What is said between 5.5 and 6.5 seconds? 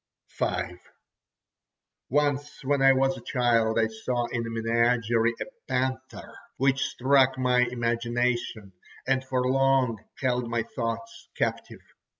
panther,